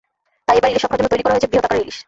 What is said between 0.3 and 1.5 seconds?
তাই এবার ইলিশ রক্ষার জন্য তৈরি করা হয়েছে